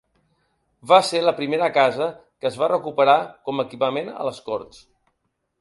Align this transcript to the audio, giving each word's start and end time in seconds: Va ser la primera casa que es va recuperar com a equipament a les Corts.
Va 0.91 0.97
ser 1.09 1.21
la 1.25 1.33
primera 1.41 1.67
casa 1.75 2.07
que 2.21 2.51
es 2.53 2.59
va 2.63 2.71
recuperar 2.73 3.17
com 3.51 3.61
a 3.61 3.67
equipament 3.71 4.11
a 4.17 4.29
les 4.31 4.45
Corts. 4.49 4.85